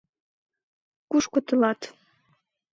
—Кушко 1.09 1.39
тылат... 1.47 1.81